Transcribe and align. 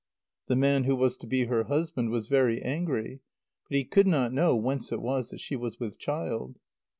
The 0.47 0.55
man 0.55 0.85
who 0.85 0.95
was 0.95 1.15
to 1.17 1.27
be 1.27 1.43
her 1.43 1.65
husband 1.65 2.09
was 2.09 2.27
very 2.27 2.59
angry. 2.63 3.19
But 3.69 3.77
he 3.77 3.83
could 3.83 4.07
not 4.07 4.33
know 4.33 4.55
whence 4.55 4.91
it 4.91 4.99
was 4.99 5.29
that 5.29 5.39
she 5.41 5.55
was 5.55 5.79
with 5.79 5.99
child. 5.99 6.57